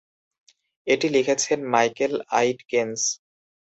এটি 0.87 1.07
লিখেছেন 1.09 1.59
মাইকেল 1.73 2.13
আইটকেনস। 2.31 3.01